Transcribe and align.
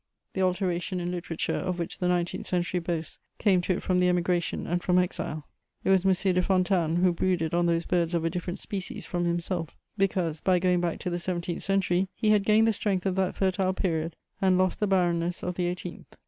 The 0.33 0.41
alteration 0.41 0.99
in 0.99 1.11
literature 1.11 1.53
of 1.53 1.77
which 1.77 1.99
the 1.99 2.07
nineteenth 2.07 2.47
century 2.47 2.79
boasts 2.79 3.19
came 3.37 3.61
to 3.61 3.73
it 3.73 3.83
from 3.83 3.99
the 3.99 4.09
Emigration 4.09 4.65
and 4.65 4.81
from 4.81 4.97
exile: 4.97 5.47
it 5.83 5.91
was 5.91 6.03
M. 6.03 6.33
de 6.33 6.41
Fontanes 6.41 7.03
who 7.03 7.13
brooded 7.13 7.53
on 7.53 7.67
those 7.67 7.85
birds 7.85 8.15
of 8.15 8.25
a 8.25 8.29
different 8.31 8.57
species 8.57 9.05
from 9.05 9.25
himself, 9.25 9.75
because, 9.99 10.41
by 10.41 10.57
going 10.57 10.81
back 10.81 10.97
to 11.01 11.11
the 11.11 11.19
seventeenth 11.19 11.61
century, 11.61 12.07
he 12.15 12.31
had 12.31 12.45
gained 12.45 12.65
the 12.67 12.73
strength 12.73 13.05
of 13.05 13.13
that 13.17 13.35
fertile 13.35 13.73
period 13.75 14.15
and 14.41 14.57
lost 14.57 14.79
the 14.79 14.87
barrenness 14.87 15.43
of 15.43 15.53
the 15.53 15.67
eighteenth. 15.67 16.07